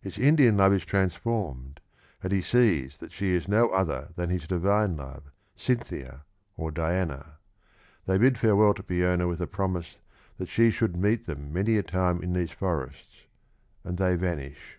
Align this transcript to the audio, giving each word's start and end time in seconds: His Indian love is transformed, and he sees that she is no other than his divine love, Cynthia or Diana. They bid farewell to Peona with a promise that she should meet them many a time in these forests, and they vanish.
His 0.00 0.16
Indian 0.18 0.56
love 0.56 0.72
is 0.72 0.86
transformed, 0.86 1.80
and 2.22 2.32
he 2.32 2.40
sees 2.40 2.96
that 2.96 3.12
she 3.12 3.34
is 3.34 3.46
no 3.46 3.68
other 3.68 4.08
than 4.16 4.30
his 4.30 4.46
divine 4.48 4.96
love, 4.96 5.24
Cynthia 5.54 6.24
or 6.56 6.70
Diana. 6.70 7.36
They 8.06 8.16
bid 8.16 8.38
farewell 8.38 8.72
to 8.72 8.82
Peona 8.82 9.28
with 9.28 9.42
a 9.42 9.46
promise 9.46 9.98
that 10.38 10.48
she 10.48 10.70
should 10.70 10.96
meet 10.96 11.26
them 11.26 11.52
many 11.52 11.76
a 11.76 11.82
time 11.82 12.22
in 12.22 12.32
these 12.32 12.52
forests, 12.52 13.24
and 13.84 13.98
they 13.98 14.16
vanish. 14.16 14.78